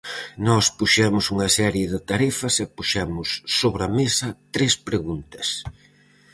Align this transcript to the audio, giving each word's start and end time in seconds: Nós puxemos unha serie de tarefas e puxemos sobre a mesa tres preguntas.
Nós 0.47 0.65
puxemos 0.77 1.25
unha 1.33 1.49
serie 1.57 1.85
de 1.93 1.99
tarefas 2.09 2.55
e 2.63 2.65
puxemos 2.75 3.29
sobre 3.59 3.81
a 3.87 3.93
mesa 3.99 4.27
tres 4.53 4.73
preguntas. 4.87 5.47